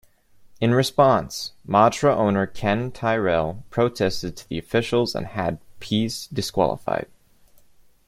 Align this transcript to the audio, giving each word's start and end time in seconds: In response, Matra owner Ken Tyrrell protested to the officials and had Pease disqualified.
In 0.59 0.73
response, 0.73 1.51
Matra 1.67 2.15
owner 2.17 2.47
Ken 2.47 2.91
Tyrrell 2.91 3.63
protested 3.69 4.35
to 4.35 4.49
the 4.49 4.57
officials 4.57 5.13
and 5.13 5.27
had 5.27 5.59
Pease 5.79 6.25
disqualified. 6.33 7.07